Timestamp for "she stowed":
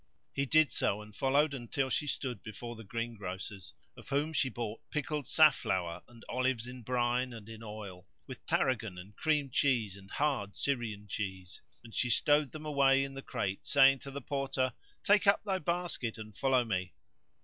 11.93-12.51